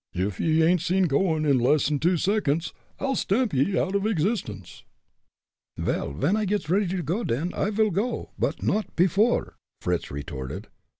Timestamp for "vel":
5.77-6.13